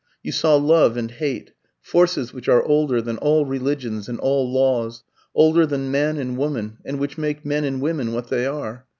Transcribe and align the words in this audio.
You 0.23 0.31
saw 0.31 0.55
love 0.55 0.97
and 0.97 1.11
hate, 1.11 1.51
forces 1.79 2.33
which 2.33 2.49
are 2.49 2.63
older 2.63 3.03
than 3.03 3.19
all 3.19 3.45
religions 3.45 4.09
and 4.09 4.19
all 4.19 4.51
laws, 4.51 5.03
older 5.35 5.63
than 5.67 5.91
man 5.91 6.17
and 6.17 6.37
woman, 6.39 6.79
and 6.83 6.97
which 6.97 7.19
make 7.19 7.45
men 7.45 7.63
and 7.63 7.79
women 7.79 8.11
what 8.11 8.29
they 8.29 8.47
are. 8.47 8.87